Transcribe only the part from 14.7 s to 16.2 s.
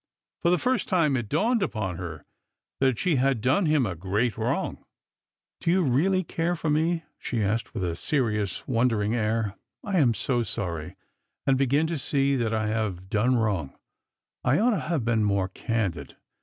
to have been more candid.